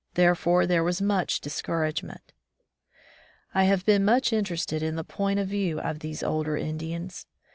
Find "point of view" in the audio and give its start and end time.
5.03-5.79